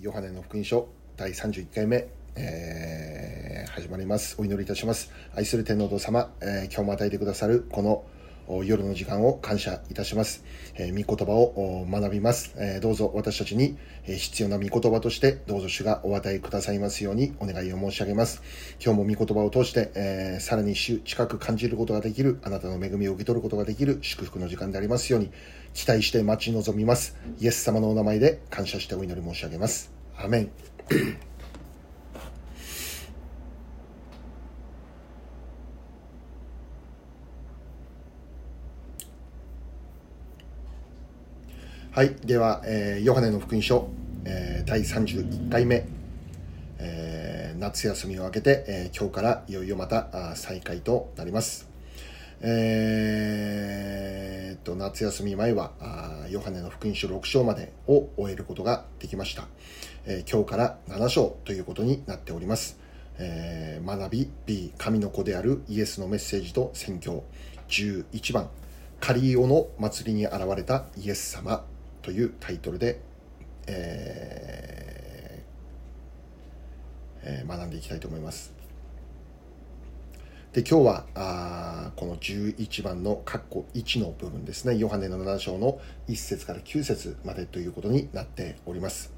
[0.00, 2.06] ヨハネの福音書第31回目、
[2.36, 4.36] えー始まります。
[4.38, 5.12] お祈りいたします。
[5.34, 8.04] 愛する天皇堂様、えー今日も与えてくださるこの
[8.64, 10.44] 夜の時間を感謝いたします。
[10.74, 18.42] えー御言葉を学びます、えーどうぞ私たちに、必要な御言葉として、どうぞ主がお与えくださいますようにお願いを申し上げます。
[18.82, 25.30] 今日も御言葉を通して、えーさらに主近く感じることができる、あなたの恵みを受け取ることができる祝福の時間でありますように、
[25.74, 27.16] 期待して待ち望みます。
[27.40, 29.92] イエス様のお名前で感謝してお祈り申し上げます。
[30.16, 31.27] アメン。
[41.98, 42.14] はい。
[42.24, 43.88] では、えーヨハネの福音書、
[44.24, 45.84] えー第31回目、
[46.78, 51.68] えー夏休みを明けて、え今日からいよいよまた再開となります。
[52.40, 59.48] えーと、夏休み前は、あヨハネの福音書6章までを終えることができました。
[60.06, 62.78] え今日から7章ということになっております。
[63.18, 67.24] え学び B 神の子であるイエスのメッセージと宣教
[67.68, 68.48] 11番
[69.00, 71.64] カリオの祭りに現れたイエス様
[72.02, 73.00] というタイトルで、
[73.66, 74.68] えー
[77.22, 78.52] えー学んでいきたいと思います。
[80.52, 84.76] で今日はあこの11番の括弧1の部分ですね。
[84.76, 89.12] ヨハネの7章の1節から9節までということになっております。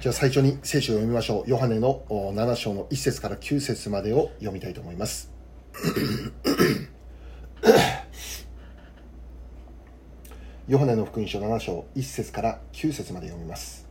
[0.00, 1.50] じゃあ最初に聖書を読みましょう。
[1.50, 5.30] ヨハネの7章の1節から9節までを読みたいと思います。
[10.68, 13.88] ヨハネの福音書7章1節から9節まで読みます。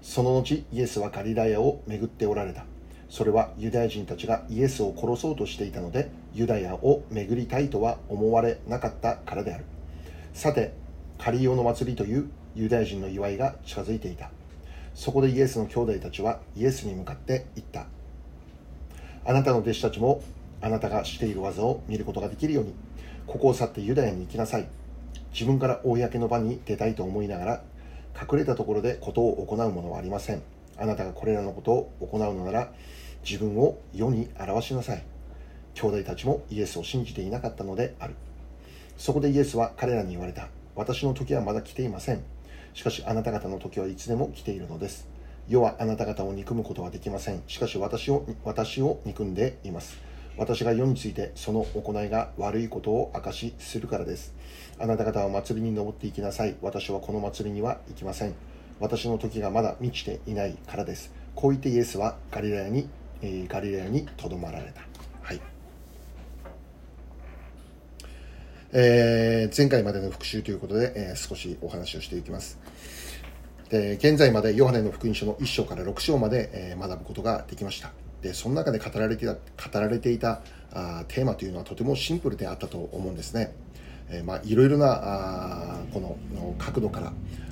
[0.00, 2.64] その後イエスはガリラヤを巡っておられた。
[3.10, 9.66] それはユダヤ人たちがイエスを殺そうとしていたのでユダヤを巡りたいとは思われなかったからである。
[10.32, 10.72] さて
[11.18, 14.30] カリオの祭りというユダヤ人の祝いが近づいていた。
[14.94, 17.84] そこでイエスの兄弟たちはイエスに向かって言った。
[19.26, 20.22] あなたの弟子たちも
[20.62, 22.72] あなたがしている技を見ることができるように
[23.26, 24.66] ここを去ってユダヤに行きなさい。
[25.32, 27.62] 自分から公の場に出たいと思いながら
[28.20, 30.42] 隠れたところでことを行うものはありません。
[30.76, 32.72] あなたがこれらのことを行うのなら
[33.28, 35.04] 自分を世に表しなさい。
[35.74, 38.14] 兄弟たちもイエスを信じていなかったのである。
[38.96, 40.48] そこでイエスは彼らに言われた。
[40.76, 42.22] 私の時はまだ来ていません。
[42.74, 45.08] しかしあなた方の時はいつでも来ているのです。
[45.48, 47.42] 世はあなた方を憎むことはできません。
[47.46, 50.13] しかし私を私を憎んでいます。
[50.36, 54.34] 私が世についてその行いが悪いことを証しするからです。
[54.78, 56.56] あなた方は祭りに登っていきなさい。
[56.60, 58.34] 私はこの祭りには行きません。
[58.80, 61.12] 私の時がまだ満ちていないからです。
[61.34, 62.88] こう言ってイエスはガリラヤに、
[63.22, 64.80] えーガリラヤにとどまられた。
[65.22, 65.40] はい。
[68.72, 72.58] えー前回までの復習ということで、えー少しお話をしていきます。
[73.70, 78.03] で現在までヨハネの福音書の1章から6章まで、えー学ぶことができました。
[78.24, 79.40] でその中で語られていた語
[79.80, 80.40] られていた
[80.72, 83.54] あテーマというのはとてもシンプルであったと思うんですね、
[84.08, 86.16] えまあ、いろいろなあこの
[86.58, 87.00] 角度か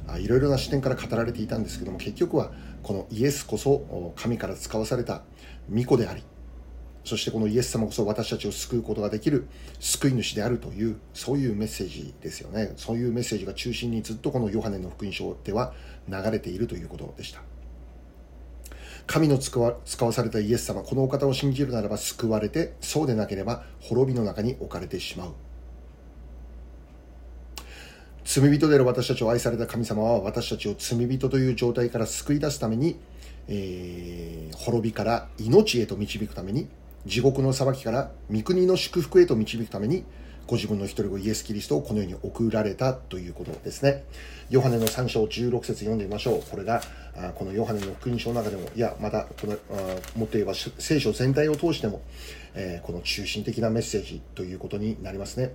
[0.09, 2.53] らいろいろな視点から語られていたんですけども結局は
[2.83, 5.23] このイエスこそ神から使わされた
[5.71, 6.25] 御子であり
[7.05, 12.73] そしてこのイエス様こそ私たちを救うことができる救い主であるというそういうメッセージですよね。
[12.77, 15.75] そういうメッセージが中心にずっとこのヨハネの福音書では
[16.09, 17.43] 流れているということでした。
[19.13, 25.35] 神の使わ使わされたイエス様このお方を信じるならば救われてそうでなければ滅びの中に置かれてしまう
[28.25, 32.99] 罪人である私たちを愛された神様は私たちを罪人という状態から救い出すために、
[33.49, 36.69] えー滅びから命へと導くために
[37.05, 40.05] 地獄の裁きから御国の祝福へと導くために
[40.47, 44.05] ご自分の一人子イエス・キリストをこの世に送られたということですね。
[44.51, 46.43] ヨハネの3章16節読んでみましょう。
[46.51, 46.83] これが
[47.15, 49.53] あこのヨハネの福音書の中でも、いや、またこの
[50.17, 52.03] もっと言えば聖書全体を通しても、
[52.55, 55.55] えーこの中心的なメッセージということになりますね。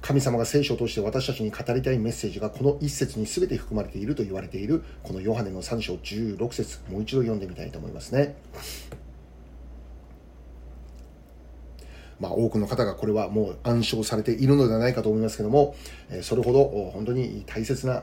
[0.00, 8.36] 神様が聖書を通して私たちに語りたいメッセージがこの一節に全て含まれていると言われているこのヨハネの3章16節もう一度読んでみたいと思いますね。
[12.20, 15.76] まあ、多くの方がこれはもう暗唱されているのではないかと思いますけども、
[16.10, 18.02] えそれほど本当に大切な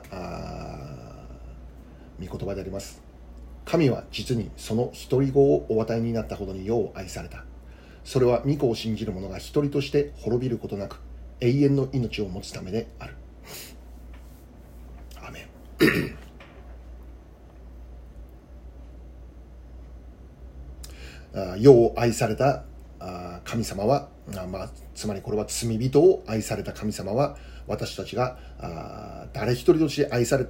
[2.19, 3.01] 御言葉であります。
[3.65, 7.43] 神は実にその一人子をお与えになったほどに世を愛された。
[8.03, 11.01] それは御子を信じる者が一人として滅びることなく
[11.39, 13.15] 永遠の命を持つためである。
[15.21, 15.45] アメン
[21.33, 22.63] あ世を愛された
[23.43, 24.07] 神様は、
[24.49, 30.45] まあ、つまりこれは罪人を愛された神様は私たちがあ誰一人として愛され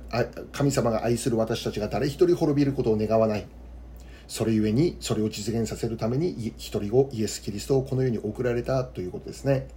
[0.51, 3.45] 神様が愛する私たちが誰一人滅びることを願わない。
[4.27, 9.67] それゆえにそれを実現させるために一人をイエス・キリストをこの世に送られたということですね。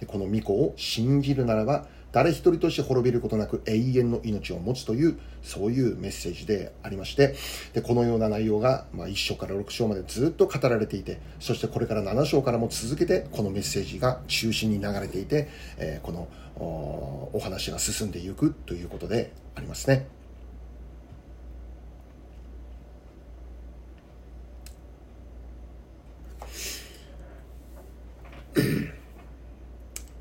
[0.00, 7.34] でこの御子を信じるならば誰一人として滅びることなく永遠の命を持つというそういうメッセージでありまして
[7.72, 15.48] でこのような内容が、まあ、1章から6章までずっと語られていてそしてこれから7章からも続けてこのメッセージが中心に流れていて、
[15.78, 20.21] えー、このお話が進んでいくということでありますね。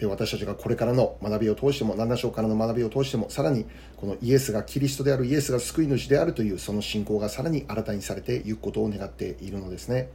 [0.01, 3.68] で私たちがこれからの学びを通しても7章からの学びを通してもさらに
[3.98, 10.09] このイエスがキリストであるイエスが救い主であるというその信仰がさらに新たにされていくことを願っているのですね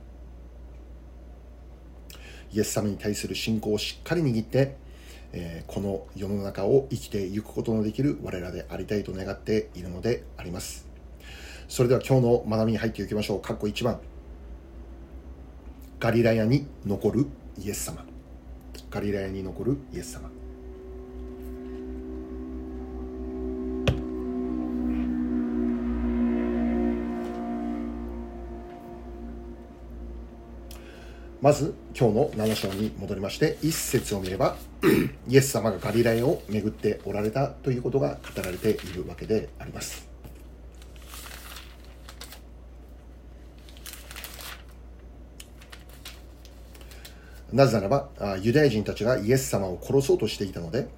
[2.52, 4.76] イエス様に対する信仰をしっかり握って、
[5.32, 10.88] え、この世の中を生きていくことのできる我らでありたいと願っているのであります
[11.68, 13.40] それでは今日の学びに入っていきましょう。
[13.40, 14.00] 括弧1番。
[16.00, 17.26] ガリラヤに残る
[17.58, 18.15] イエス様。
[18.96, 20.30] ガリラヤに残るイエス様。
[31.42, 34.56] まず今日の7章に戻りまして一節を見れば
[35.28, 40.15] イエス様がガリラヤを巡っておられたということが語られているわけであります。
[47.52, 48.08] なぜならば、
[48.40, 50.88] ユダヤ人たちがイエス様を殺そうとしていたので、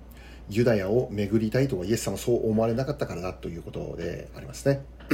[0.51, 4.83] ユダヤを巡りたいとはイエス様そう思われなかったからだということでありますね。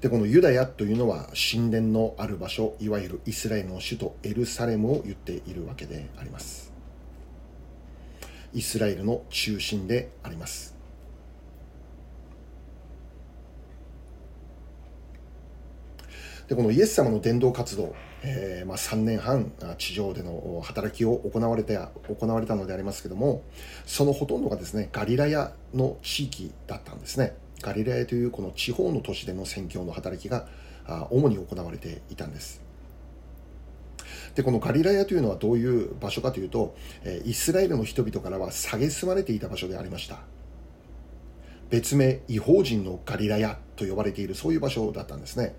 [0.00, 6.70] でこのユダヤというのは神殿のある場所いわゆるイスラエルの首都エルサレムを言っているわけであります
[8.52, 10.75] イスラエルの中心であります
[16.48, 21.76] でこのイエス様の伝道活動、えーまあ、3年半地上での働きを行われて
[22.08, 23.42] 行われたのでありますけども
[23.84, 27.36] そのほとんどがですねガリラヤの地域だったんですね。
[27.62, 30.46] ガリラヤというこの地方の都市での宣教の働きが
[31.10, 32.60] 主に行われていたんです。
[34.36, 36.76] でこのガリラヤというのはどういう場所かというと
[37.24, 40.20] イスラエルの人々からは蔑まれていた場所でありました。
[41.70, 45.56] 別名違法人のガリラヤと呼ばれているそういう場所だったんですね。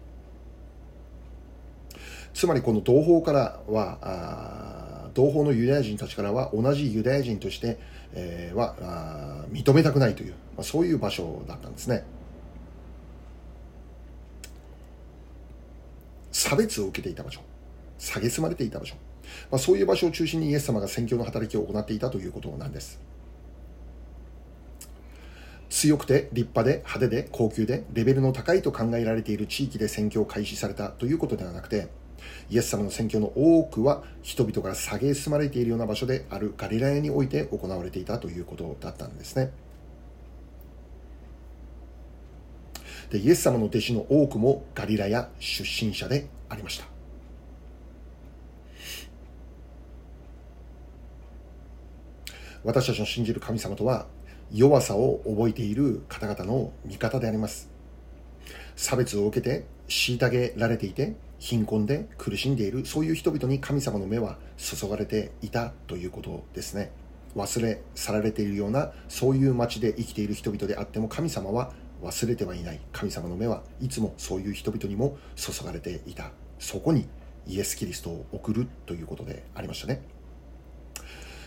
[2.37, 7.79] つまりこの同胞からは、同胞のユダヤ人たちからは同じユダヤ人として、
[8.13, 12.05] えー、は認めたくないという、まあ、そういう場所だったんですね。
[16.31, 17.41] 差別を受けていた場所、
[17.97, 18.93] 蔑まれていた場所、
[19.49, 22.99] まあ、そういう場所を中心にイエス様が宣教の働きを行っていたということなんです。
[25.71, 31.87] 強くて立派で派手で高級でレベルの高いと考えられている地域で宣教を開始されたということではなくて
[32.49, 39.51] イエス様の宣教の多くは人々から蔑まれているような場所であるガリラヤにおいて行われていたということだったんですね。
[43.09, 46.85] でイエス様の弟子の多くもガリラヤ出身者でありました。
[52.63, 54.07] 私たちの信じる神様とは
[54.51, 57.69] 弱さを覚えている方々の味方であります。
[58.75, 66.91] 差別を受けて虐げられていて貧困で苦しんでいるそういう人々に神様の目は注がれていたということですね。
[67.35, 72.79] 忘れ去られているようなそういう街で生きている人々であっても神様は忘れてはいない。
[72.91, 76.31] 神様の目はいつもそういう人々にも注がれていた。
[76.59, 77.07] そこに
[77.45, 80.01] イエス・キリストを送るということでありましたね。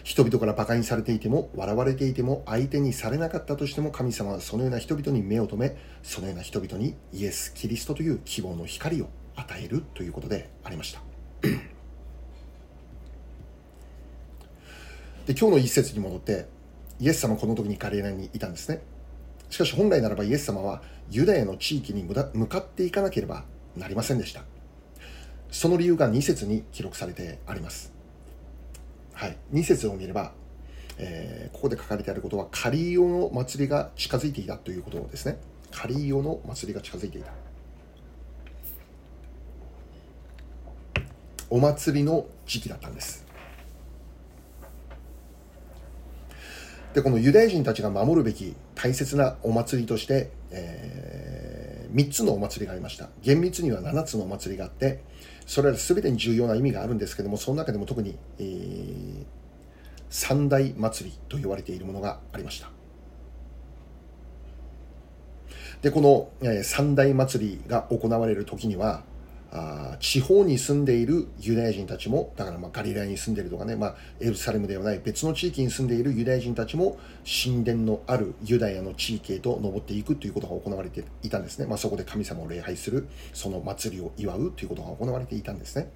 [0.03, 9.09] 人々から馬鹿にされていても笑われていても相手にされなかったとしても神様はそのような人々に目を留めそのような人々にイエス・キリストという希望の光を
[9.41, 11.01] 与えるということでありました。
[15.27, 16.47] で今日の一節に戻って
[16.99, 18.83] イエス様この時にガリラにいたんですね。
[19.49, 22.15] しかし本来ならばイエス様はユダヤの地域に向
[22.47, 23.45] かっていかなければ
[23.77, 24.45] なりませんでした。
[25.51, 27.93] その理由が2節に記録されてあります。
[29.13, 30.33] はい、2節を見れば、
[30.99, 35.39] えー、ここで書かれてあることはカリオの祭りが近づいていたということですね。
[35.71, 37.33] カリオの祭りが近づいていた。
[41.51, 43.27] お祭りの時期だったんです。
[46.95, 53.09] でこのユダヤ人たちが守るべき大切なお祭りとして、え3つのお祭りがありました。
[53.23, 55.03] 厳密には7つのお祭りがあって
[55.47, 59.25] それら全てに重要な意味があるんですけどもその中でも特に、えー、
[60.09, 62.71] 三大祭りと言われているものがありました。
[65.83, 69.03] でこの、えー、三大祭りが行われる時には
[69.53, 81.67] あ地方に住んでいるユダヤ人たちも、だからまあガリラヤに住んでいるとかね、まあ、エルサレムではない別の地域に住んでいるユダヤ人たちも神殿のあるユダヤの地域へと登っていくということが行われていたんですね。
[81.67, 85.91] まあ、そこで神様を礼拝する、その祭りを祝うということが行われていたんですね。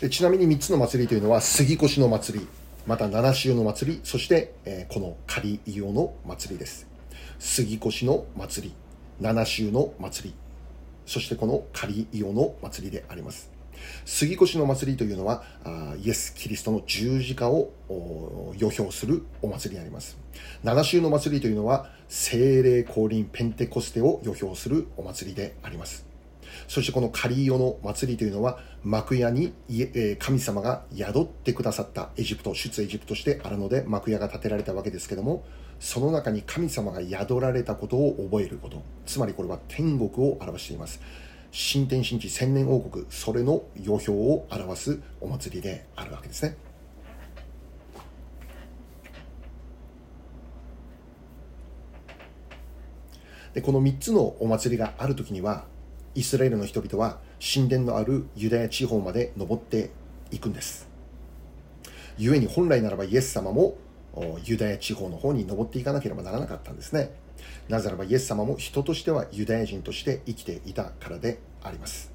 [0.00, 2.48] でちなみに3つの祭りというのは杉越の祭り、
[2.86, 6.86] また七州の祭り、そして、えー、この仮用の祭りです。
[7.38, 8.74] 杉越の祭り、
[9.20, 10.34] 七州の祭り、
[11.06, 13.50] そしてこの仮イオの祭りであります。
[14.04, 15.42] 杉越の祭りというのは
[16.02, 17.70] イエス・キリストの十字架を
[18.56, 20.18] 予表するお祭りになります。
[20.62, 26.06] 七州の祭りというのは精霊降臨ペンテコステを予表するお祭りであります。
[26.66, 29.54] そしてこのカリイオの祭りというのは幕屋に
[30.18, 35.44] 神様が宿ってくださったエジプト、出エジプトしてあるので幕屋が建てられたわけですけども、
[35.80, 38.82] その中に神様が宿られたことを覚えること。
[39.06, 41.00] つまりこれは天国を表しています。
[41.50, 46.54] 新天神地千年王国、それの予表を表すお祭りであるわけですね。
[53.54, 55.64] でこの3つのお祭りがある時には
[56.14, 59.90] イスラエルの人々は神殿のあるユダヤ地方まで登って
[60.30, 60.88] いくんです
[62.16, 63.76] 故に本来ならばイエス様も
[64.44, 67.10] ユダヤ地方の方に登っていかなければならなかったんですね。
[67.68, 72.12] なぜならばイエス様も人としてはユダヤ人として生きていたからであります。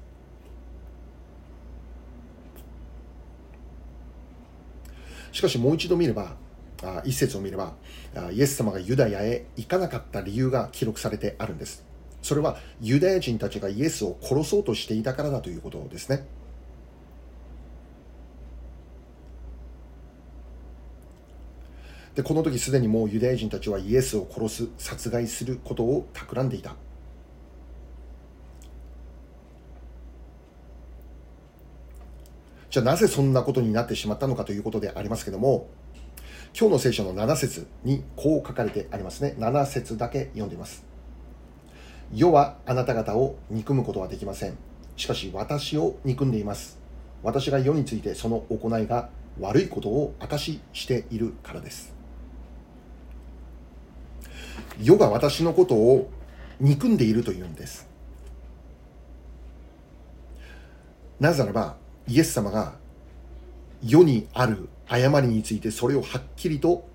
[5.32, 6.36] しかしもう一度見れば、
[7.04, 7.74] 一節を見れば、
[8.32, 11.84] イエス様がユダヤへ行かなかった理由が記録されてあるんです。
[12.22, 16.24] それはユダヤ人たちがイエスを殺そうとしていたからだということですね。
[22.16, 26.74] でこの時すでにもうユダヤ人たちはイエスを殺す殺害することを企んでいた。
[32.70, 35.68] じゃあなぜそんなことになってしまったのかということでありますけども
[36.58, 39.34] 今日の聖書の7節にこう書かれてありますね。
[39.38, 40.86] 7節だけ読んでいます。
[42.14, 44.56] 世はあなた方を憎むことはできません。
[44.96, 46.78] しかし私を憎んでいます。
[47.22, 51.95] 私が世についてその行いが悪いことを証ししているからです。
[54.80, 56.10] 世が私のことを
[56.60, 57.86] 憎んでいるというんです。
[61.18, 61.76] なぜならば、
[62.08, 62.74] イエス様が
[63.82, 66.86] 世にある誤りについてそれをはっきりと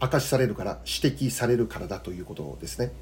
[0.00, 2.92] 明かしされるから、指摘されるからだということですね。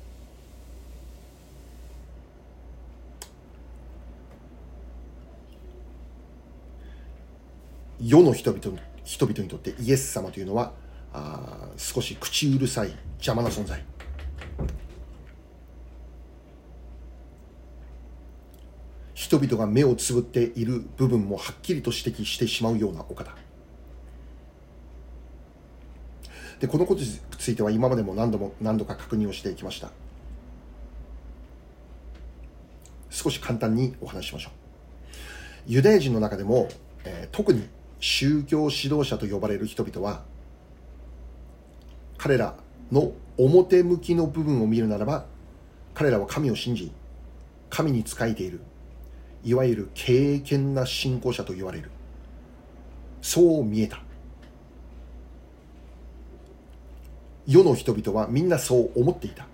[8.03, 10.73] 世の人々人々にとってイエス様というのは
[11.13, 13.83] あ少し口うるさい邪魔な存在
[19.33, 23.35] 人々が目をつぶっている部分もはっきりと指摘してしまうようなお方。
[26.61, 27.07] でこのことに
[27.39, 29.91] ついては今までも何度も何度か確認をしていきました。
[33.09, 34.53] 少し簡単にお話ししましょう。
[35.67, 36.69] ユダヤ人の中でも、
[37.05, 37.67] えー、特に
[38.01, 40.25] 宗教指導者と呼ばれる人々は
[42.19, 42.55] 彼ら
[42.91, 45.25] の表向きの部分を見るならば
[45.95, 46.93] 彼らは神を信じ
[47.71, 48.61] 神に仕えている。
[49.45, 51.91] いわゆる敬虔な信仰者と言われる。
[53.21, 54.01] そう見えた。
[57.47, 59.47] 世の人々はみんなそう思っていた。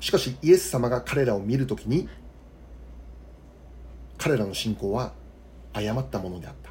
[0.00, 2.08] しかしイエス様が彼らを見るときに
[4.18, 5.12] 彼らの信仰は
[5.72, 6.70] 誤ったものであった。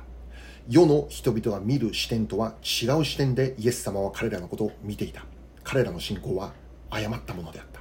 [0.68, 5.26] 世の人々が見る視点とは違う視点でイエス様は彼らのことを見ていた。
[5.64, 6.54] 彼らの信仰は
[6.92, 7.80] 誤ったものであった。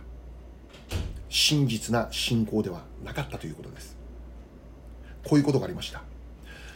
[1.29, 3.98] 真実な信仰ではなかったということです。
[5.29, 6.03] こういうことがありました。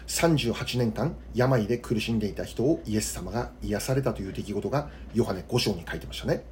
[0.07, 6.45] 38年間病で苦しんでいた人をイエス様が癒されたという出来事がヨハネ5章に書いてましたね。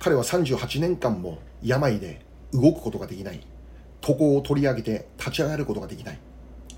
[0.00, 3.40] 彼は38年間も病で動くことができない。
[4.06, 6.18] 床を取り上げて立ち上がることができない。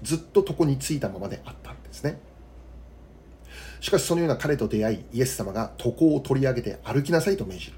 [0.02, 2.18] ずっと床についたままであったんですね。
[3.80, 7.72] しかしそのような彼と出会いイエス様が床を取り上げて歩きなさいと命じる。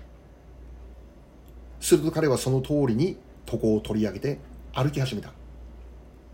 [1.81, 3.19] すると彼はその通りに
[3.53, 4.39] 床を取り上げて
[4.75, 5.31] 歩き始めた。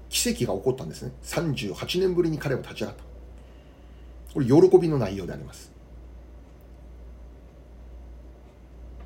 [0.09, 1.13] 奇跡が起こったんですね。
[1.23, 3.03] 38年ぶりに彼は立ち上がった。
[4.35, 5.73] これ喜びの内容であります。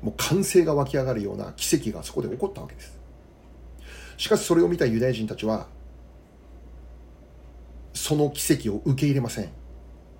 [0.01, 2.97] もう歓声が湧き上がるような奇跡がそこで起こったわけです。
[4.17, 5.67] しかしそれを見たユダヤ人たちは
[7.93, 9.49] その奇跡を受け入れません。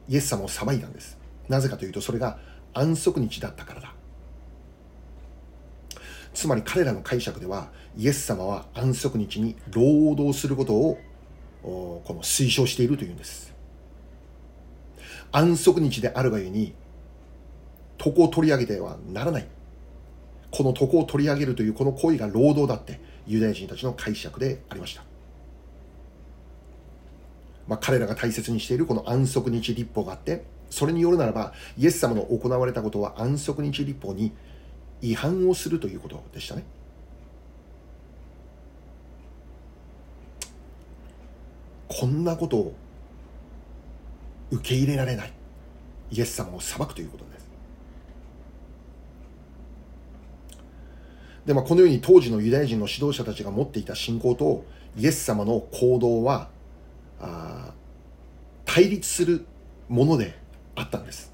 [0.07, 1.17] イエス様を裁いたんです。
[1.49, 2.39] なぜかというとそれが
[2.73, 3.93] 安息日だったからだ。
[6.33, 10.99] つまり彼らの解釈ではイエス様は安息日に労働することを
[11.61, 13.53] この推奨しているというんです。
[15.31, 16.73] 安息日であるがゆえに
[18.03, 19.47] 床を取り上げてはならない。
[20.51, 25.03] この床を取り上げるというこの行為が労働だってユダヤ人たちの解釈でありました。
[27.67, 34.33] まあ、彼らが大切にしているこの安息日立法があってそれによるならばイエス様の行われたことは安息日立法に
[35.01, 36.65] 違反をするということでしたね。
[41.99, 42.73] こんなことを
[44.51, 45.33] 受け入れられない。
[46.11, 47.43] イエス様を裁くということです。
[51.45, 54.65] で、まあ、このように当時のユダヤ人の指導者たちが持っていた信仰と
[54.97, 56.49] イエス様の行動は
[57.19, 57.73] あ
[58.65, 59.45] 対立する
[59.89, 60.37] もので
[60.75, 61.31] あったんです。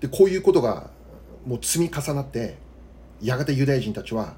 [0.00, 0.90] でこういうことが
[1.44, 2.56] もう積み重なって
[3.20, 4.34] やがてユダヤ人たちは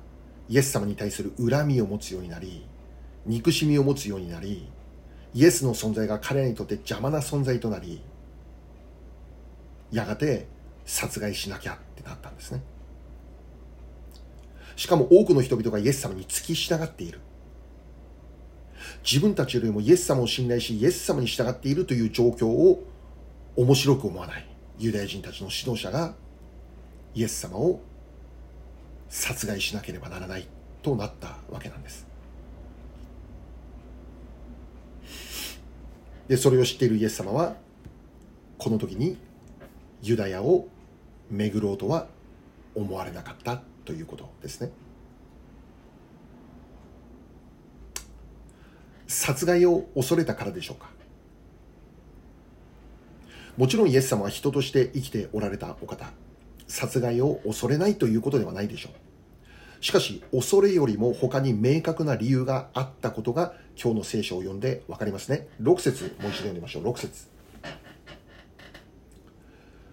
[0.51, 2.67] イエス様に対する恨みを持つようになり
[3.25, 4.69] 憎しみを持つようになり
[5.33, 8.03] イエスの存在が彼らにとって邪魔な存在となり
[9.93, 10.49] やがて
[10.85, 12.63] 殺害しなきゃってなったんですね。
[14.75, 17.21] しかも多くの人々がイエス様に付き従っている。
[19.05, 22.83] 自分たちよりもイエス様を信頼しイエス様に従っているという状況を
[23.57, 24.47] 面白く思わない。
[24.79, 26.15] ユダヤ人たちの指導者が
[27.15, 27.81] イエス様を
[29.11, 30.47] 殺害しなければならない
[30.83, 32.07] となったわけなんです。
[36.29, 37.57] でそれを知っているイエス様は
[38.57, 39.19] この時に
[40.01, 40.69] ユダヤを
[41.29, 42.07] 巡ろうとは
[42.75, 44.71] 思われなかったということですね。
[49.09, 50.89] 殺害を恐れたからでしょうか。
[53.57, 56.13] もちろんイエス様は人として生きておられたお方。
[56.71, 59.85] 殺害を恐れないということではないでしょう。
[59.85, 65.49] しかし恐れよりも他に明確な理由があったことが今日の聖書を読んで分かりますね。
[65.61, 66.85] 6節もう一度読んでみましょう。
[66.85, 67.29] 6節。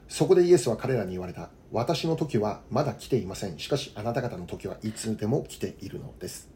[0.08, 1.50] そこでイエスは彼らに言われた。
[1.72, 3.60] 私の時はまだ来ていません。
[3.60, 6.50] しかしあなた方の時はいつでも来ているのです。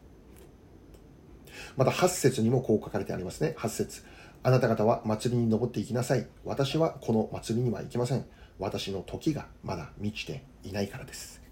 [1.76, 3.54] また8節にもこう書かれてありますね。
[3.58, 4.02] 8節。
[4.44, 6.26] あなた方は祭りに登っていきなさい。
[6.44, 8.24] 私はこの祭りには行きません。
[8.62, 11.42] 私の時がまだ満ちていないからです。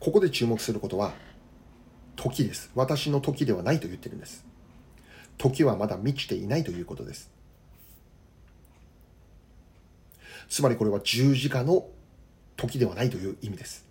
[0.00, 1.12] ここで注目することは、
[2.16, 2.70] 時です。
[2.74, 4.46] 私の時ではないと言ってるんです。
[5.36, 7.30] 時はまだ満ちていないということです。
[10.48, 11.86] つまりこれは十字架の
[12.56, 13.86] 時ではないという意味です。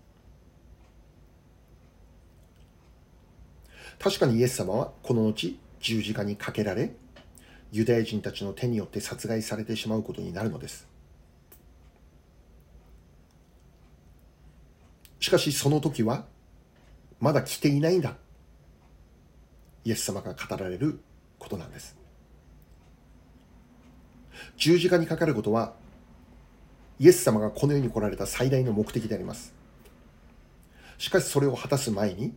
[4.00, 6.92] 確かにイエス様はこの後十字架にかけられ
[7.72, 10.93] ユダヤ人たちの手によって殺害されてしまうことになるのです
[15.24, 16.26] しかしその時は
[17.22, 18.18] まだ来ていないんだ
[19.86, 21.00] イエス様が語られる
[21.40, 21.96] ことなんです
[24.58, 25.76] 十字架にかかることは
[27.00, 29.54] イエス様がこの世に来られた最大の目的であります
[30.98, 32.36] しかしそれを果たす前に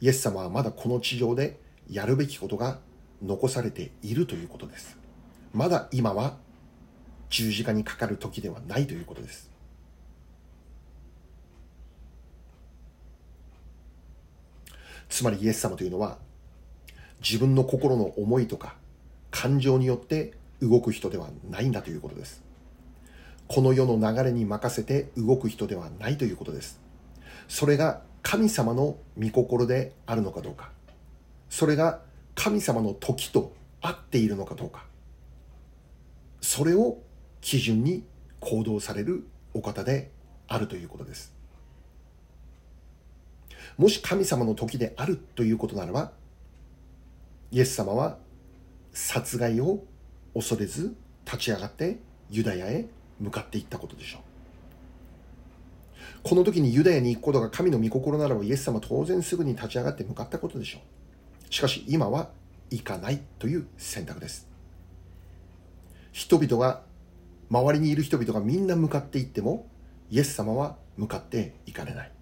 [0.00, 2.80] イエス様はまだこの地上でやるべきことが
[3.22, 4.98] 残されているということです。
[5.52, 6.36] まだ今は
[7.30, 9.53] 十字架にかかる時ではないということです。
[15.14, 16.18] つまりイエス様というのは
[17.20, 18.74] 自分の心の思いとか
[19.30, 22.42] 感情によって動く人ではないんだということです。
[23.46, 26.80] この世の流れに任せて動く人ではないということです。
[27.46, 30.70] それが神様の御心であるのかどうか。
[31.48, 32.00] それが
[32.34, 34.84] 神様の時と合っているのかどうか
[36.40, 36.98] それを
[37.40, 38.02] 基準に
[38.40, 40.10] 行動されるお方で
[40.48, 41.33] あるということです
[43.76, 46.12] もし神様の時であるということならば
[47.50, 48.18] イエス様は
[48.92, 49.84] 殺害を
[50.34, 51.98] 恐れず立ち上がって
[52.30, 52.86] ユダヤへ
[53.20, 54.20] 向かっていったことでしょう
[56.22, 62.30] この時にユダヤに行くことが神の御心ならばイエス様当然すぐに立ち上がって向かったことでしょうしかし今は
[62.70, 64.48] 行かないという選択です。
[66.12, 66.82] 人々が、
[67.50, 69.68] 周りにいる人々がみんな向かっていっても、
[70.10, 72.12] イエス様は向かっていかれない。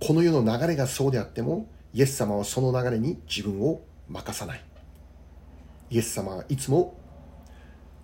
[0.00, 4.64] この世の流れがそうであっても、イエス様はその流れに自分を任さない。
[5.90, 6.98] イエス様はいつも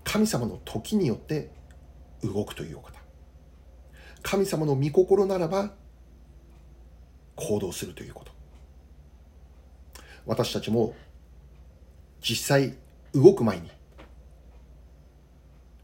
[0.04, 1.50] 神様の時によって
[2.22, 2.98] 動くというお方
[4.22, 5.72] 神様の御心ならば
[7.36, 8.32] 行動するということ
[10.26, 10.94] 私たちも
[12.22, 12.74] 実際
[13.14, 13.70] 動く前に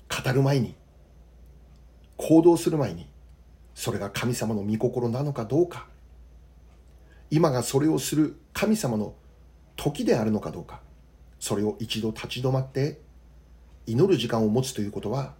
[0.09, 0.75] 語る前に
[2.17, 3.09] 行動する前に
[3.81, 5.87] それが神様の御心なのかどうか。
[7.31, 9.15] 今がそれをする神様の
[9.75, 10.83] 時であるのかどうか。
[11.39, 13.01] それを一度立ち止まって
[13.87, 15.33] 祈る時間を持つということは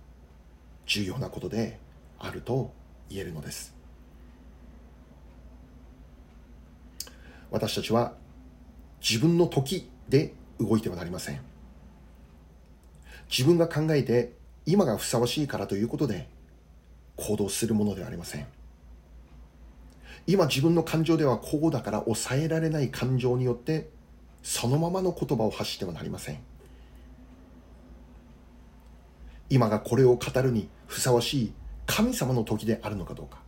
[0.87, 1.79] 重要なことで
[2.19, 2.73] あると
[3.11, 3.75] 言えるのです。
[7.51, 8.15] 私たちは
[9.07, 11.43] 自分の時で動いてはなりません。
[13.31, 14.33] 自分が考えて
[14.65, 16.40] 今がふさわしいからということで
[17.21, 18.47] 行動するものではありません。
[20.27, 23.89] 今自分の感情ではこうだから抑えられない感情によって
[24.43, 26.39] そのままの言葉を発してはなりません。
[29.49, 31.53] 今がこれを語るにふさわしい
[31.87, 33.39] 神様の時であるのかどうか。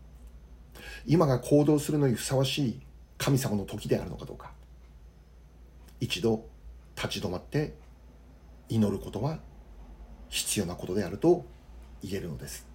[1.07, 2.81] 今が行動するのにふさわしい
[3.19, 4.53] 神様の時であるのかどうか。
[6.01, 6.45] 一度
[6.97, 7.75] 立ち止まって
[8.69, 9.39] 祈ることは
[10.29, 11.45] 必要なことであると
[12.03, 12.72] 言えるのです。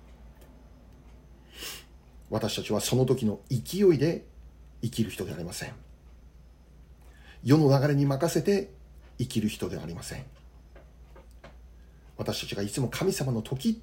[2.29, 4.25] 私たちはその時の勢いで
[4.81, 5.73] 生きる人ではありません。
[7.43, 8.71] 世の流れに任せて
[9.17, 10.25] 生きる人ではありません。
[12.17, 13.81] 私たちがいつも神様の時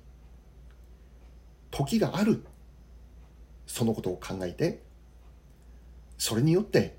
[1.71, 2.45] 時がある。
[3.67, 4.83] そのことを考えて
[6.19, 6.97] それによって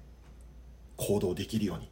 [0.98, 1.90] 行動できるように。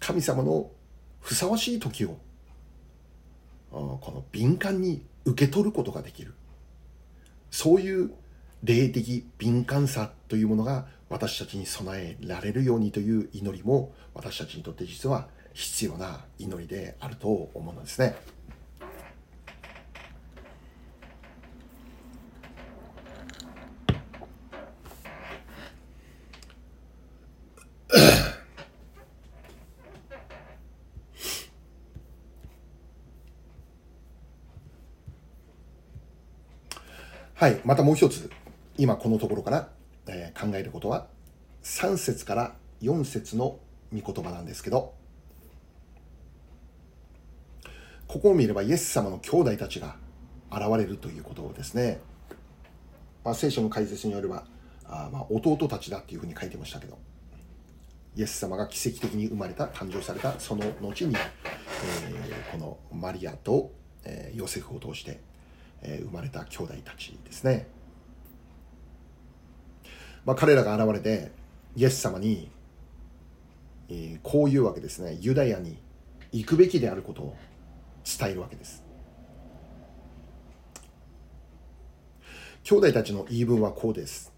[0.00, 0.70] 神様の
[1.20, 2.18] ふさわしい時を
[3.70, 6.34] この敏感に受け取ることができる
[7.50, 8.12] そういう
[8.62, 18.14] 霊的敏感さというものが私たちに備えられるようにという祈りも私たちにとって実は必要な祈りであると思うんですね。
[37.40, 38.28] はい、またもう一つ、
[38.76, 39.70] 今このところから、
[40.06, 41.06] えー、考えることは、
[41.62, 43.58] 3節から4節の
[43.94, 44.92] 御言葉なんですけど、
[48.06, 49.96] ここを見ればイエス様の兄弟たちが
[50.52, 52.00] 現れるということですね。
[53.24, 54.44] まあ、聖書の解説によれば、
[54.84, 56.98] あまあ弟たちだっていうふうに書いてましたけど、
[58.16, 63.72] イエス様が奇跡的に生まれた、誕生されたその後に、えー、このマリアと、
[64.04, 65.29] えー、ヨセフを通して、
[65.82, 67.66] え生まれた兄弟たちですね。
[70.24, 71.32] まあ、彼らが現れて、
[71.76, 72.50] イエス様に、
[73.88, 75.18] え、こういうわけですね。
[75.20, 75.78] ユダヤに
[76.32, 77.36] 行くべきであることを
[78.04, 78.84] 伝えるわけです。
[82.62, 84.32] 兄弟たちの言い分はこうです。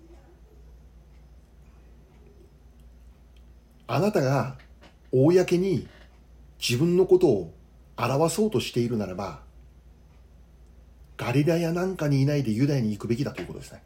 [3.87, 4.57] あなたが
[5.11, 5.87] 公に
[6.59, 7.55] 自分のことを
[7.97, 9.43] 表そうとしているならば、
[11.25, 13.81] ガリラヤなんかにいないでユダヤに行くべきだということですね。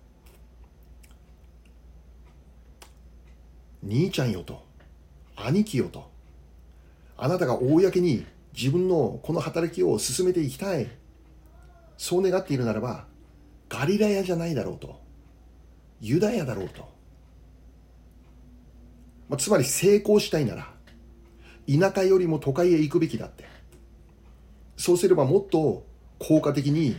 [3.82, 4.64] 兄ちゃんよと、
[5.36, 6.10] 兄貴よと、
[7.18, 8.24] あなたが公に
[8.56, 10.88] 自分のこの働きを進めていきたい。
[11.98, 13.04] そう願っているならば、
[13.68, 14.98] ガリラヤじゃないだろうと。
[16.00, 16.88] ユダヤだろうと。
[19.28, 20.72] まあ、つまり成功したいなら、
[21.68, 23.44] 田舎よりも都会へ行くべきだって。
[24.78, 25.84] そうすればもっと
[26.18, 26.96] 効果的に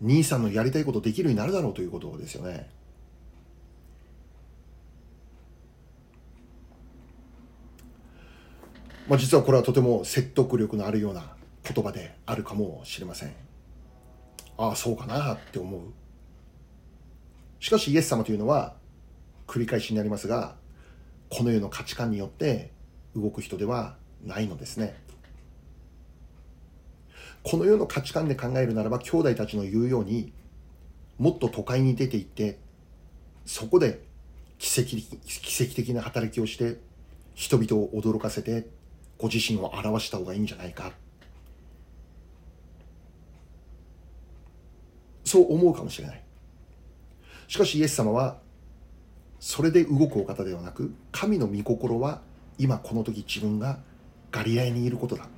[0.00, 2.68] 兄さんのやりたいことできるようになるだろうということですよね。
[9.08, 13.32] まあ、実はこれはとても説得力のあるような言葉であるかもしれません。
[14.58, 15.80] ああ、そうかなって思う。
[17.60, 18.74] しかしイエス様というのは
[19.46, 20.56] 繰り返しになりますが、
[21.30, 22.72] この世の価値観によって
[23.14, 24.96] 動く人ではないのですね。
[27.48, 30.32] この世の価値観で考えるならば兄弟たちの言うように
[31.16, 32.58] もっと都会に出て行って
[33.44, 34.02] そこで
[34.58, 36.80] 奇跡奇跡的な働きをして
[37.34, 38.66] 人々を驚かせて
[39.16, 40.90] ご自身を表した方がいいんじゃないか。
[45.24, 46.22] そう思うかもしれない。
[47.46, 48.38] しかしイエス様は
[49.38, 52.22] それで動くお方ではなく神の御心は
[52.58, 53.78] 今この時自分が
[54.32, 55.28] ガリラヤにいることだ。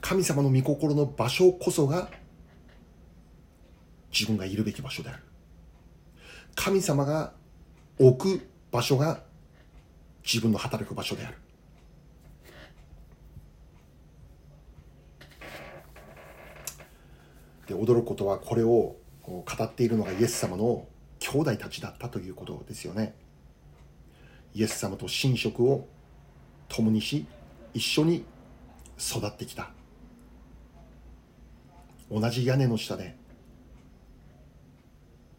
[0.00, 2.10] 神様の御心の場所こそが
[4.12, 5.22] 自分がいるべき場所である。
[6.54, 7.32] 神様が
[7.98, 9.20] 置く場所が
[10.24, 11.36] 自分の働く場所である。
[17.66, 20.86] で驚くことはこれを語っているのがイエス様の
[21.18, 23.14] 兄弟たちだったということですよね。
[24.54, 25.86] イエス様と寝食を
[26.68, 27.26] 共にし
[27.74, 28.24] 一緒に
[28.98, 29.75] 育ってきた。
[32.10, 33.16] 同じ屋根の下で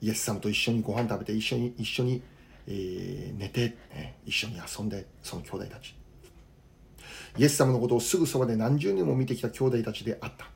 [0.01, 2.21] イエス様と一緒にご飯食べて一緒に一緒に、
[2.67, 5.95] えー、寝て、ね、一緒に遊んでその兄弟たち。
[7.37, 10.47] イエス様のことをすぐそばで何十年も見てきた兄弟たちであった。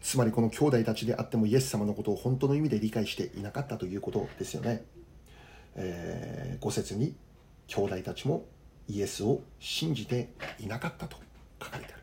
[0.00, 4.84] つまりこの兄弟たちであってもイエス様のことを本当の意味で理解していなかったということですよね、
[5.74, 7.14] えー、5節に
[7.66, 8.46] 兄弟たちも
[8.88, 11.18] イエスを信じていなかったと
[11.62, 11.97] 書かれている。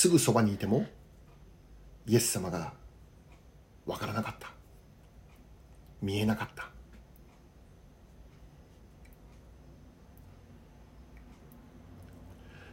[0.00, 0.86] すぐそばにいても
[2.06, 2.72] イエス様が
[3.84, 4.50] わからなかった。
[6.00, 6.70] 見えなかった。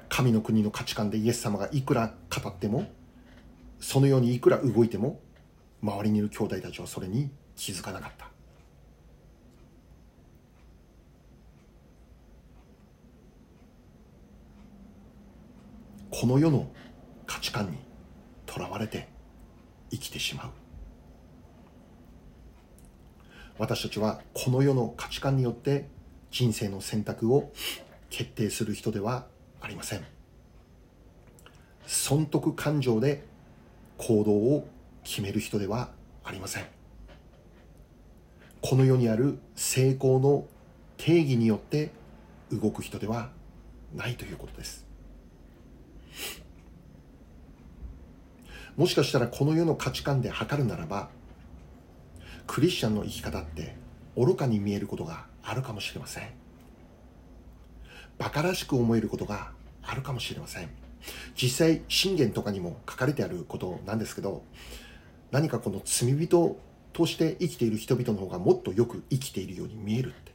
[0.07, 2.89] 神の国の価値観でイエス様がいくら語っても
[3.81, 5.19] そのようにいくら動いても
[5.83, 8.29] 周りにいる兄弟たちはそれに気づかなかった。
[16.09, 16.71] この世の
[17.27, 17.77] 価値観に
[18.47, 19.07] とらわれて
[19.91, 20.49] 生きてしまう。
[23.59, 25.87] 私たちはこの世の価値観によって
[26.31, 27.51] 人生の選択を
[28.09, 29.27] 決定する人では
[29.61, 30.05] ありません。
[31.85, 33.23] 損得感情で
[33.97, 34.67] 行動を
[35.03, 35.89] 決める人では
[36.23, 36.65] ありません。
[38.61, 40.45] この世にある成功の
[40.97, 41.91] 定義によって
[42.51, 43.29] 動く人では
[43.95, 44.86] ないということです。
[48.77, 51.09] もしかしたらこの世の価値観で測るならば
[52.45, 53.75] クリスチャンの生き方って
[54.15, 56.29] 愚かに見えることがあるかもしれません。
[58.19, 59.51] 馬鹿らしく思えることが
[59.83, 60.69] あるかもしれません。
[61.41, 64.43] 実際信玄とかにも書かれてあることなんですけど
[65.31, 66.57] 何かこの罪人
[66.93, 70.31] として生きている人々の方がもっとよく生きているように見えるって。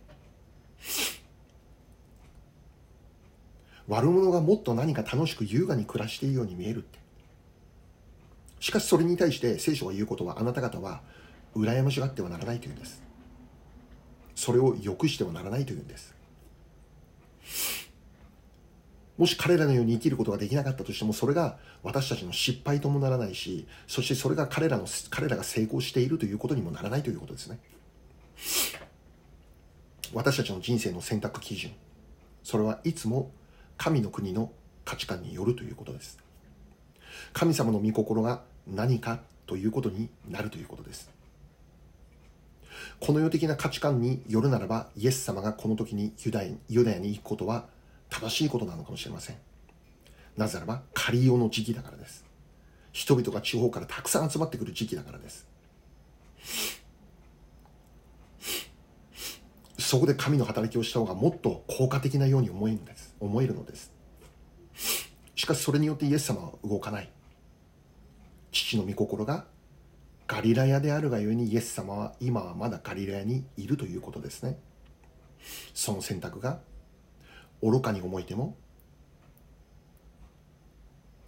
[3.88, 7.01] 悪者がもっと何か楽しく優雅に暮らしているように見えるって。
[8.62, 11.00] しかしそれに対して聖書が言うことはあなた方は
[11.56, 13.02] 羨ましがってはならないというんです。
[14.36, 16.14] それを良くしてはならないというんです。
[19.18, 27.58] もし彼らのように生きることができなかったとしてもそれが私たちの失敗ともならないしそしてそれが彼らの彼らが成功しているということにもならないということですね。
[30.14, 31.72] 私たちの人生の選択基準
[32.44, 33.32] それはいつも
[33.76, 34.52] 神の国の
[34.84, 36.22] 価値観によるということです。
[37.32, 41.10] 神様の御心が何かということになるということです。
[43.00, 47.66] この世的な価値観によるならばイエス様がこの時にユダヤユダヤに行くことは
[48.08, 49.36] 正しいことなのかもしれません。
[50.36, 52.24] なぜならば仮用の時期だからです。
[52.92, 55.46] 人々が地方からたくさん集まってくる時期だからです。
[59.78, 63.14] そこで神の働きをした方がもっと効果的なように思えるんです。
[63.20, 63.92] 思えるのです。
[65.34, 67.10] しかしそれによってイエス様は動かない。
[68.76, 69.46] の御心が
[70.26, 74.58] ガリラヤであるがゆえにイエス様は今はまだガリラヤにいるということですね。
[75.74, 76.60] その選択が
[77.62, 78.56] 愚かに思えても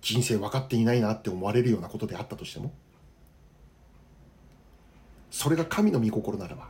[0.01, 2.73] 人生分かっていないなって思われるようなことであったとしても
[5.31, 6.69] それが神の御心ならば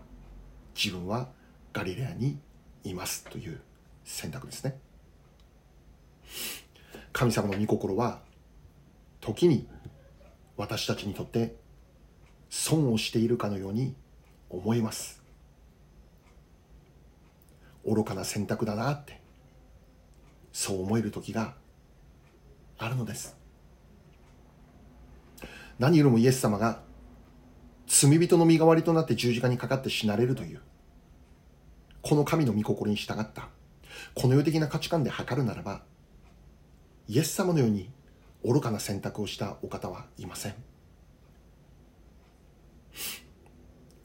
[0.74, 1.28] 自分は
[1.72, 2.38] ガリレアに
[2.84, 3.60] いますという
[4.04, 4.78] 選択ですね。
[7.12, 8.20] 神様の御心は
[9.20, 9.66] 時に
[10.56, 11.56] 私たちにとって
[12.48, 13.94] 損をしているかのように
[14.50, 15.22] 思います。
[17.84, 19.20] 愚かな選択だなって
[20.52, 21.54] そう思える時が
[22.78, 23.36] あるのです。
[25.78, 26.80] 何よりもイエス様が
[27.86, 30.60] 罪人の身代わりとなって十字架にかかって死なれるという
[32.00, 33.48] この神の御心に従った
[34.14, 35.82] この世的な価値観で測るならば
[37.08, 37.90] イエス様のように
[38.44, 40.54] 愚かな選択をしたお方はいません。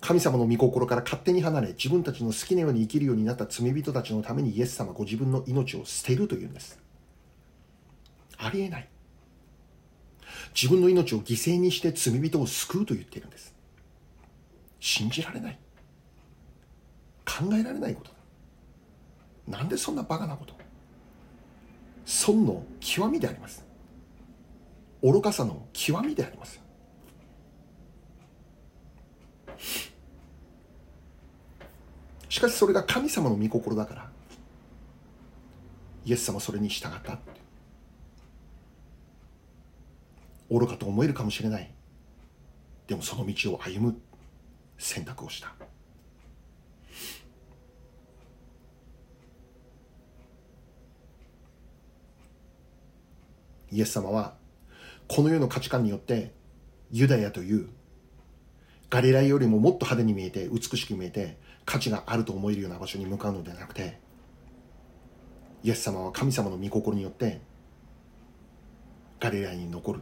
[0.01, 6.79] 神様の御心から勝手に離れ自分たちの好きなように生きるようになった罪人たちのためにイエス様ご自分の命を捨てるというんです。
[8.37, 8.87] ありえない。
[10.55, 13.53] 自分の命を犠牲にして罪人を救うと言っているんです。
[14.79, 15.59] 信じられない。
[17.25, 18.11] 考えられないこと
[19.47, 20.59] なんでそんなバカなこと
[22.09, 23.63] 損の極みであります。
[25.01, 26.61] 愚かさの極みであります
[32.27, 34.09] しかしそれが神様の御心だから
[36.05, 37.19] イエス様それに従った
[40.49, 41.71] 愚かと思えるかもしれない。
[42.87, 44.01] でもその道を歩む
[44.79, 45.53] 選択をした。
[53.71, 54.38] イエス様は
[55.09, 56.31] この世の価値観によって
[56.91, 57.67] ユダヤという
[58.91, 63.99] ガリラよりももっと派手に見えて美しく見えて価値があると思えるような場所に向かうのではなくて
[65.63, 67.41] イエス様は神様の御心によって
[69.19, 70.01] ガリラヤに残る。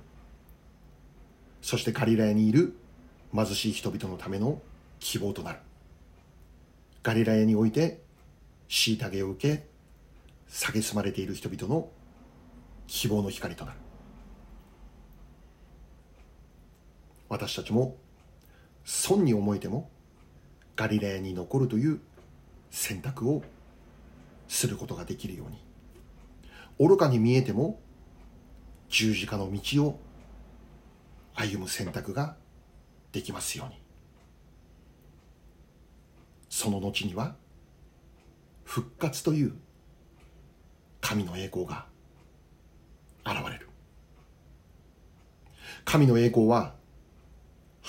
[1.61, 2.77] そしてガリラヤにいる
[3.33, 4.61] 貧しい人々のための
[4.99, 5.59] 希望となる。
[7.01, 8.01] ガリラヤにおいて
[8.69, 9.65] 虐げを受け
[10.49, 11.89] 蔑まれている人々の
[12.85, 13.86] 希望の光となる。
[17.29, 17.97] 私たちも
[18.83, 19.89] 損に思えても
[20.75, 21.99] ガリラヤに残るという
[22.71, 23.43] 選択を
[24.47, 27.79] することができるように愚かに見えても
[28.89, 29.99] 十字架の道を
[31.35, 32.35] 歩む選択が
[33.11, 33.87] できますように。
[36.49, 37.35] その後には
[38.63, 39.53] 復活という
[41.01, 41.85] 神の栄光が
[43.25, 43.69] 現れる。
[45.85, 46.76] 神の栄光は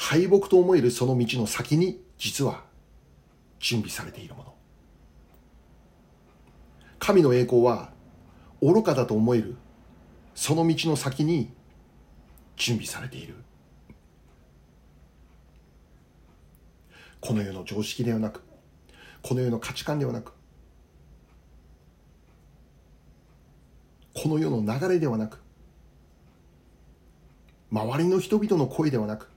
[0.00, 2.62] 敗北と思えるその道の先に実は
[3.58, 4.54] 準備されているもの。
[7.00, 7.90] 神の栄光は
[8.62, 9.56] 愚かだと思える
[10.36, 11.52] その道の先に
[12.56, 13.34] 準備されている。
[17.20, 18.44] この世の常識ではなく
[19.20, 20.32] この世の価値観ではなく
[24.14, 25.40] この世の流れではなく
[27.72, 29.28] 周りの人々の声ではなく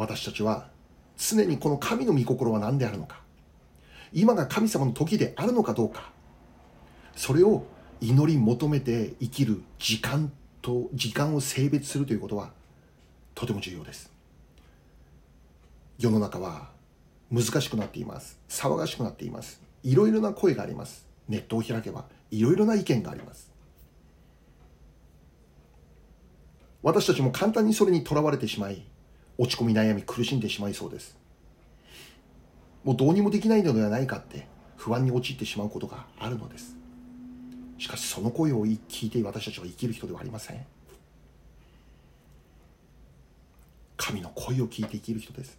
[0.00, 0.68] 私たちは
[1.18, 3.20] 常にこの神の御心は何であるのか。
[4.14, 6.10] 今が神様の時であるのかどうか。
[7.14, 7.66] それを
[8.00, 10.32] 祈り求めて生きる時間
[10.62, 12.50] と時間を性別するということは
[13.34, 14.10] とても重要です。
[15.98, 16.70] 世の中は
[17.30, 18.40] 難しくなっています。
[18.48, 19.60] 騒がしくなっています。
[19.82, 21.06] いろいろな声があります。
[21.28, 23.52] ネットを開けばいろいろな意見があります。
[26.82, 28.89] 私たちも簡単にそれにとらわれてしまい
[29.40, 31.16] 落ち込み悩み苦しんでしまいそうです。
[32.84, 36.76] もうどうにもできないのではないかって不安に陥ってしまうことがあるのです。
[37.78, 40.62] しかしその声を聞いて私たちは生きる人ではありません。
[43.96, 45.58] 神の声を聞いて生きる人です。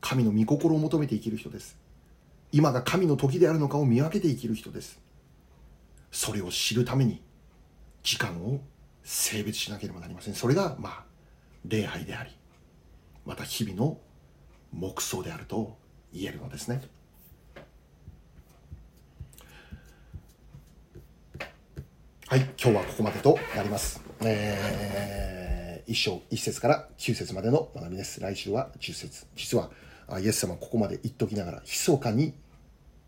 [0.00, 1.78] 神の御心を求めて生きる人です。
[2.50, 4.98] 今が神の時であるのかを見分けて生きる人です。
[6.10, 7.22] それを知るために
[8.02, 8.58] 時間を
[9.04, 10.34] 性別しなければなりません。
[10.34, 11.04] それがまあ
[11.64, 12.39] 礼拝であり
[13.24, 13.98] また日々の
[14.72, 15.76] 黙想であると
[16.12, 16.80] 言えるのですね。
[22.26, 24.00] はい今日はここまでとなります。
[24.22, 28.20] えー、一章一節から九節までの学びです。
[28.20, 29.26] 来週は十節。
[29.34, 29.70] 実は
[30.20, 32.34] イエス様ここまで言っときながら密かに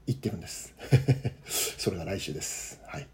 [0.09, 0.75] 言ってるんです。
[1.79, 2.81] それが来週です。
[2.85, 3.07] はい。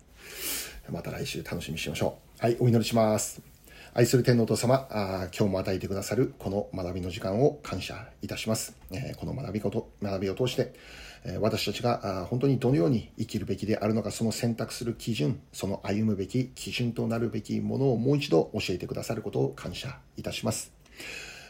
[0.91, 2.43] また来週楽しみにしましょう。
[2.43, 3.58] はいお祈りします。
[3.95, 8.77] 愛する天皇と様あ、今日も与えてくださるこの学びの時間を感謝いたします。
[8.91, 10.75] えー、この学びこと、学びを通して、
[11.25, 20.71] えー、私たちがあ本当にどのように生きるべきであるのか、その選択する基準、その歩むべき基準となるべきものをもう一度教えてくださることを感謝いたします。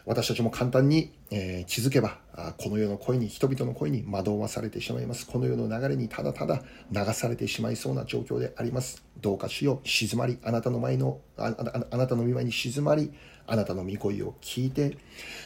[0.09, 2.16] 私たちも簡単に、えー、気づけば
[2.57, 5.27] この世の声に人々の声に惑わされてしまいます。
[5.27, 9.05] この世の流れにただただ流されてしまいそうな状況であります。
[9.21, 11.55] どうかしよう静まりあなたの前のあ
[11.90, 13.12] あなたの見舞いに静まり
[13.47, 14.97] あなたの御声を聞いて、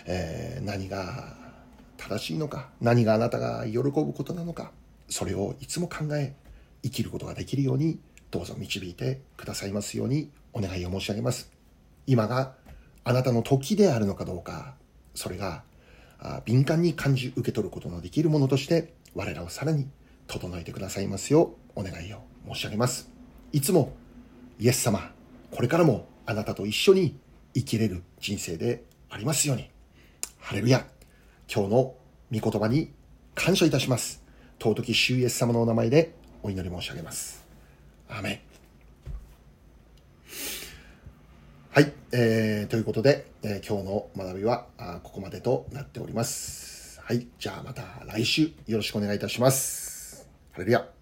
[0.06, 1.34] えー、何が
[1.96, 4.70] 正しいのか何があなたが喜ぶことなのか
[5.08, 6.36] それをいつも考え
[6.84, 7.98] 生きることができるように
[8.30, 11.50] どうぞ導いてくださいますようにお願いを申し上げます。
[12.06, 12.54] 今が
[13.04, 14.74] あなたの時であるのかどうか、
[15.14, 15.64] それが
[16.44, 19.88] 敏感に感じ受け取ることのできるものとして、我らをさらに
[20.26, 23.10] 整えてくださいますようお願いを申し上げます。
[23.52, 23.92] いつも、
[24.58, 25.12] イエス様、
[25.50, 27.18] これからもあなたと一緒に
[27.54, 29.68] 生きれる人生でありますように。
[30.38, 30.86] ハレルヤ。
[31.52, 31.96] 今日の御
[32.30, 32.92] 言葉に
[33.34, 34.22] 感謝いたします。
[34.58, 37.44] 尊き主イエス様のお名前でお祈り申し上げます。
[38.08, 38.51] アメン。
[41.74, 47.00] はい、えー、ということで、えー、今日の学びはあここまでとなっております。
[47.00, 50.28] はい、じゃあまた来週よろしくお願いいたします。
[50.52, 51.01] ハレルヤ。